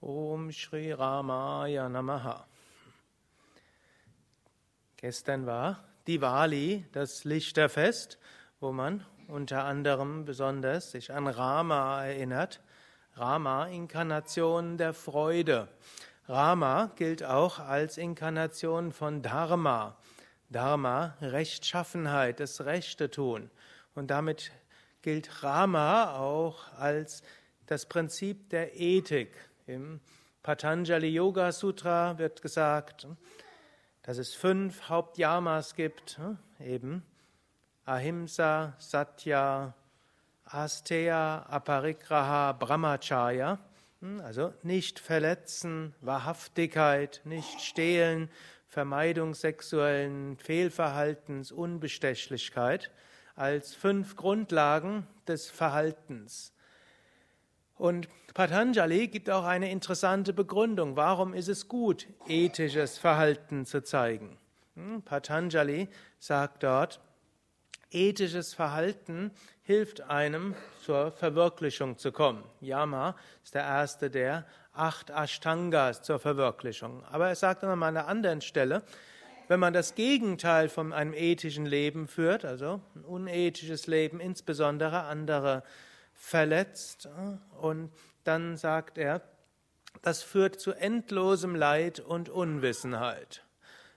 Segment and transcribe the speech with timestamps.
[0.00, 2.46] Om Shri Ramaya Namaha.
[4.96, 8.16] Gestern war Diwali, das Lichterfest,
[8.60, 12.60] wo man unter anderem besonders sich an Rama erinnert.
[13.14, 15.66] Rama, Inkarnation der Freude.
[16.28, 19.96] Rama gilt auch als Inkarnation von Dharma.
[20.48, 23.50] Dharma, Rechtschaffenheit, das Rechte tun.
[23.96, 24.52] Und damit
[25.02, 27.24] gilt Rama auch als
[27.66, 29.34] das Prinzip der Ethik,
[29.68, 30.00] im
[30.42, 33.06] Patanjali Yoga Sutra wird gesagt,
[34.02, 36.18] dass es fünf Hauptyamas gibt,
[36.58, 37.04] eben
[37.84, 39.74] Ahimsa, Satya,
[40.44, 43.58] Asteya, Aparigraha, Brahmacharya,
[44.22, 48.30] also nicht verletzen, Wahrhaftigkeit, nicht stehlen,
[48.68, 52.90] Vermeidung sexuellen Fehlverhaltens, Unbestechlichkeit
[53.34, 56.52] als fünf Grundlagen des Verhaltens.
[57.78, 60.96] Und Patanjali gibt auch eine interessante Begründung.
[60.96, 64.36] Warum ist es gut, ethisches Verhalten zu zeigen?
[64.74, 67.00] Hm, Patanjali sagt dort,
[67.90, 69.30] ethisches Verhalten
[69.62, 72.42] hilft einem zur Verwirklichung zu kommen.
[72.60, 77.04] Yama ist der erste der acht Ashtangas zur Verwirklichung.
[77.06, 78.82] Aber er sagt dann an einer anderen Stelle,
[79.46, 85.62] wenn man das Gegenteil von einem ethischen Leben führt, also ein unethisches Leben, insbesondere andere
[86.18, 87.08] verletzt.
[87.58, 87.90] Und
[88.24, 89.22] dann sagt er,
[90.02, 93.44] das führt zu endlosem Leid und Unwissenheit.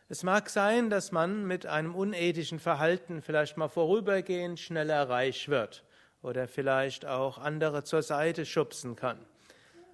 [0.08, 5.84] Es mag sein, dass man mit einem unethischen Verhalten vielleicht mal vorübergehend schneller reich wird
[6.22, 9.26] oder vielleicht auch andere zur Seite schubsen kann.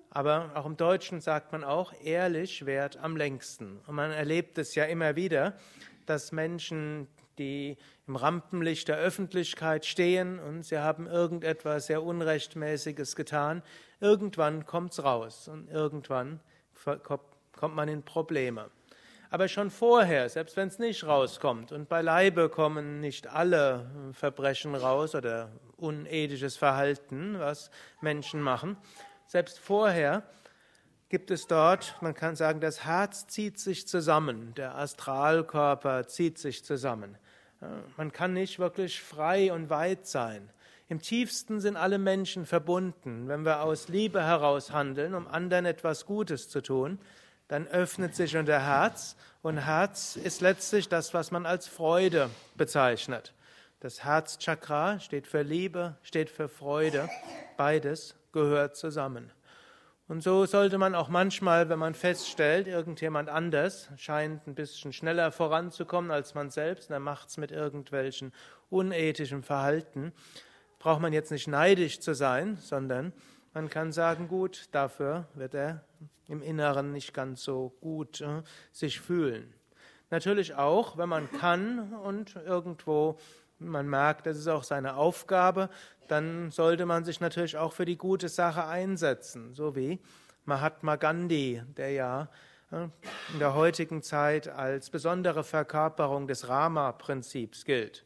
[0.10, 3.80] Aber auch im Deutschen sagt man auch, ehrlich währt am längsten.
[3.86, 5.54] Und man erlebt es ja immer wieder,
[6.06, 13.64] dass Menschen, die im Rampenlicht der Öffentlichkeit stehen und sie haben irgendetwas sehr Unrechtmäßiges getan.
[14.00, 16.40] Irgendwann kommt's raus und irgendwann
[17.04, 18.70] kommt man in Probleme.
[19.30, 25.16] Aber schon vorher, selbst wenn es nicht rauskommt, und beileibe kommen nicht alle Verbrechen raus
[25.16, 27.70] oder unethisches Verhalten, was
[28.00, 28.78] Menschen machen,
[29.26, 30.24] selbst vorher
[31.10, 36.64] gibt es dort, man kann sagen, das Herz zieht sich zusammen, der Astralkörper zieht sich
[36.64, 37.18] zusammen.
[37.98, 40.50] Man kann nicht wirklich frei und weit sein.
[40.90, 43.28] Im tiefsten sind alle Menschen verbunden.
[43.28, 47.00] Wenn wir aus Liebe heraus handeln, um anderen etwas Gutes zu tun,
[47.48, 53.34] dann öffnet sich unser Herz und Herz ist letztlich das, was man als Freude bezeichnet.
[53.80, 57.10] Das Herzchakra steht für Liebe, steht für Freude.
[57.58, 59.32] Beides gehört zusammen.
[60.08, 65.34] Und so sollte man auch manchmal, wenn man feststellt, irgendjemand anders scheint ein bisschen schneller
[65.34, 68.32] voranzukommen als man selbst, und er macht es mit irgendwelchen
[68.70, 70.14] unethischen Verhalten,
[70.80, 73.12] braucht man jetzt nicht neidisch zu sein, sondern
[73.54, 75.84] man kann sagen, gut, dafür wird er
[76.30, 79.54] im Inneren nicht ganz so gut äh, sich fühlen.
[80.10, 83.18] Natürlich auch, wenn man kann und irgendwo
[83.60, 85.70] man merkt, das ist auch seine Aufgabe,
[86.08, 90.00] dann sollte man sich natürlich auch für die gute Sache einsetzen, so wie
[90.46, 92.30] Mahatma Gandhi, der ja
[92.72, 92.88] äh,
[93.34, 98.06] in der heutigen Zeit als besondere Verkörperung des Rama-Prinzips gilt.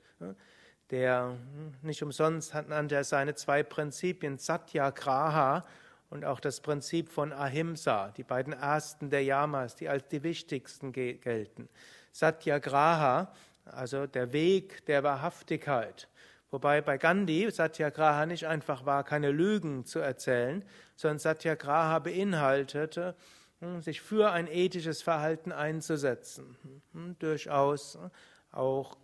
[0.89, 5.63] Der hm, nicht umsonst nannte er seine zwei Prinzipien Satyagraha
[6.09, 10.91] und auch das Prinzip von Ahimsa, die beiden ersten der Yamas, die als die wichtigsten
[10.91, 11.69] gelten.
[12.12, 13.31] Satyagraha
[13.74, 16.08] also der Weg der Wahrhaftigkeit.
[16.52, 20.66] Wobei bei Gandhi Satyagraha nicht einfach war, keine Lügen zu erzählen,
[20.98, 23.16] sondern Satyagraha beinhaltete,
[23.62, 26.58] hm, sich für ein ethisches Verhalten einzusetzen.
[26.94, 27.98] Hm, durchaus
[28.52, 28.98] auch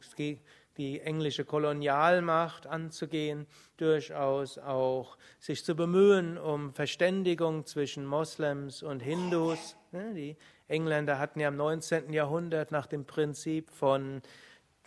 [0.77, 9.77] die englische Kolonialmacht anzugehen, durchaus auch sich zu bemühen um Verständigung zwischen Moslems und Hindus.
[9.93, 10.35] Die
[10.67, 12.11] Engländer hatten ja im 19.
[12.11, 14.21] Jahrhundert nach dem Prinzip von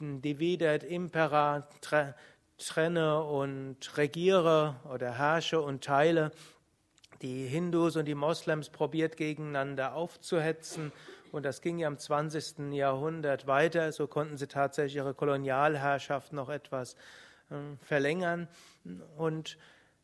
[0.00, 1.68] divide et impera,
[2.58, 6.32] trenne und regiere oder herrsche und teile,
[7.22, 10.92] die Hindus und die Moslems probiert gegeneinander aufzuhetzen.
[11.32, 12.72] Und das ging ja im 20.
[12.72, 13.92] Jahrhundert weiter.
[13.92, 16.94] So konnten sie tatsächlich ihre Kolonialherrschaft noch etwas
[17.50, 18.48] äh, verlängern.
[19.16, 19.58] Und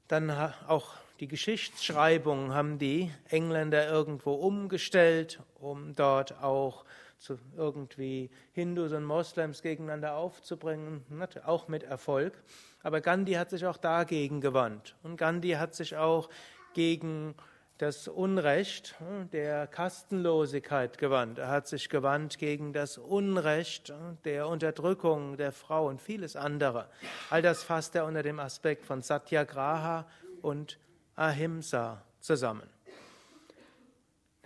[0.08, 6.84] dann auch die Geschichtsschreibung haben die Engländer irgendwo umgestellt, um dort auch
[7.18, 11.04] zu irgendwie Hindus und Moslems gegeneinander aufzubringen,
[11.44, 12.42] auch mit Erfolg.
[12.82, 14.96] Aber Gandhi hat sich auch dagegen gewandt.
[15.02, 16.28] Und Gandhi hat sich auch
[16.74, 17.34] gegen
[17.78, 21.38] das Unrecht hm, der Kastenlosigkeit gewandt.
[21.38, 26.88] Er hat sich gewandt gegen das Unrecht hm, der Unterdrückung der Frau und vieles andere.
[27.30, 30.06] All das fasst er unter dem Aspekt von Satyagraha
[30.42, 30.78] und
[31.16, 32.75] Ahimsa zusammen.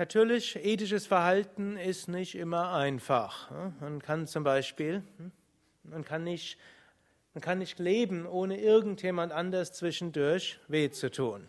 [0.01, 3.51] Natürlich, ethisches Verhalten ist nicht immer einfach.
[3.81, 5.31] Man kann zum Beispiel, hm,
[5.83, 6.57] man kann nicht,
[7.35, 11.47] man kann nicht leben, ohne irgendjemand anders zwischendurch weh zu tun.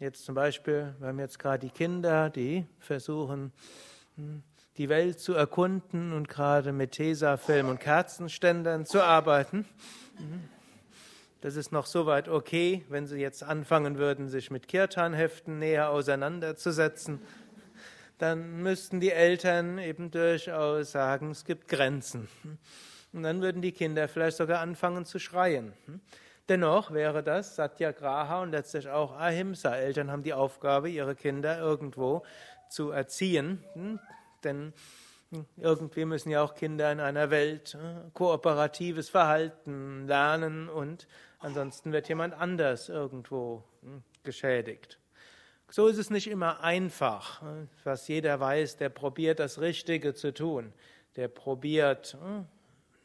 [0.00, 3.52] Jetzt zum Beispiel, wir haben jetzt gerade die Kinder, die versuchen,
[4.16, 4.42] hm,
[4.76, 9.64] die Welt zu erkunden und gerade mit Tesafilm und Kerzenständern zu arbeiten.
[11.40, 17.20] Das ist noch soweit okay, wenn sie jetzt anfangen würden, sich mit Kirtanheften näher auseinanderzusetzen
[18.18, 22.28] dann müssten die Eltern eben durchaus sagen, es gibt Grenzen.
[23.12, 25.72] Und dann würden die Kinder vielleicht sogar anfangen zu schreien.
[26.48, 29.74] Dennoch wäre das Satyagraha und letztlich auch Ahimsa.
[29.74, 32.22] Eltern haben die Aufgabe, ihre Kinder irgendwo
[32.68, 33.64] zu erziehen,
[34.42, 34.74] denn
[35.56, 41.06] irgendwie müssen ja auch Kinder in einer Welt äh, kooperatives Verhalten lernen und
[41.38, 44.98] ansonsten wird jemand anders irgendwo hm, geschädigt.
[45.74, 47.42] So ist es nicht immer einfach.
[47.82, 50.72] Was jeder weiß, der probiert das Richtige zu tun,
[51.16, 52.46] der probiert hm,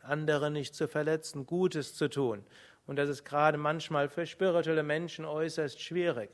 [0.04, 2.45] andere nicht zu verletzen, Gutes zu tun.
[2.86, 6.30] Und das ist gerade manchmal für spirituelle Menschen äußerst schwierig.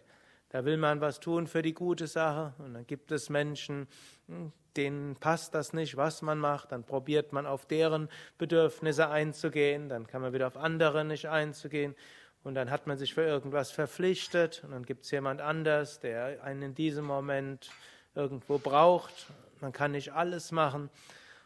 [0.50, 3.88] Da will man was tun für die gute Sache und dann gibt es Menschen,
[4.28, 6.74] hm, denen passt das nicht, was man macht.
[6.74, 11.96] Dann probiert man auf deren Bedürfnisse einzugehen, dann kann man wieder auf andere nicht einzugehen.
[12.46, 16.44] Und dann hat man sich für irgendwas verpflichtet und dann gibt es jemand anders, der
[16.44, 17.72] einen in diesem Moment
[18.14, 19.26] irgendwo braucht.
[19.62, 20.92] Man kann nicht alles machen.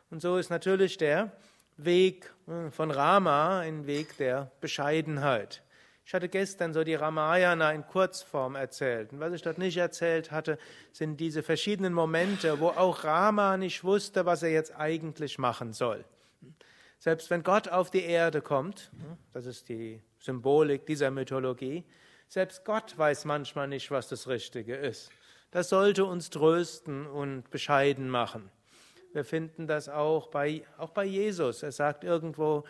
[0.09, 1.31] Und so ist natürlich der
[1.77, 5.63] Weg äh, von Rama ein Weg der Bescheidenheit.
[6.05, 9.13] Ich hatte gestern so die Ramayana in Kurzform erzählt.
[9.13, 10.57] Und was ich dort nicht erzählt hatte,
[10.91, 16.03] sind diese verschiedenen Momente, wo auch Rama nicht wusste, was er jetzt eigentlich machen soll.
[16.97, 18.91] Selbst wenn Gott auf die Erde kommt,
[19.31, 21.83] das ist die Symbolik dieser Mythologie,
[22.27, 25.09] selbst Gott weiß manchmal nicht, was das Richtige ist.
[25.51, 28.51] Das sollte uns trösten und bescheiden machen.
[29.13, 31.63] Wir finden das auch bei, auch bei Jesus.
[31.63, 32.65] Er sagt irgendwo,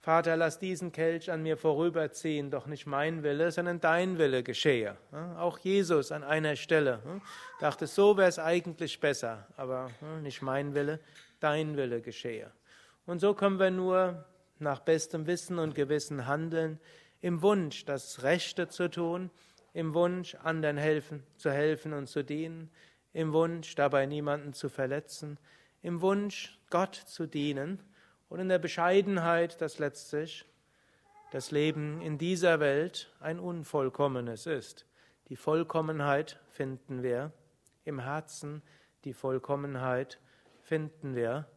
[0.00, 4.96] Vater, lass diesen Kelch an mir vorüberziehen, doch nicht mein Wille, sondern dein Wille geschehe.
[5.38, 7.00] Auch Jesus an einer Stelle
[7.60, 9.90] dachte, so wäre es eigentlich besser, aber
[10.22, 11.00] nicht mein Wille,
[11.38, 12.50] dein Wille geschehe.
[13.04, 14.24] Und so können wir nur
[14.60, 16.80] nach bestem Wissen und Gewissen handeln,
[17.20, 19.30] im Wunsch, das Rechte zu tun,
[19.72, 22.70] im Wunsch, anderen helfen, zu helfen und zu dienen,
[23.12, 25.38] im Wunsch, dabei niemanden zu verletzen,
[25.82, 27.82] im Wunsch, Gott zu dienen
[28.28, 30.44] und in der Bescheidenheit, dass letztlich
[31.30, 34.86] das Leben in dieser Welt ein unvollkommenes ist.
[35.28, 37.32] Die Vollkommenheit finden wir
[37.84, 38.62] im Herzen,
[39.04, 40.18] die Vollkommenheit
[40.60, 41.48] finden wir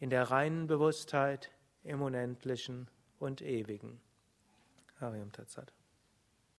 [0.00, 1.50] in der reinen Bewusstheit
[1.84, 2.88] im Unendlichen
[3.20, 4.00] und Ewigen.
[5.00, 5.72] Hariam Tatsat.